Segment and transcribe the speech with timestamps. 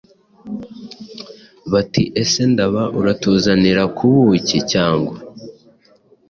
[1.71, 5.17] bati :”ese Ndaba uratuzanira ku buki cyangwa”?